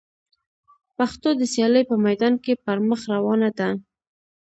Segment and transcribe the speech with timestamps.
[0.97, 3.69] پښتو د سیالۍ په میدان کي پر مخ روانه ده.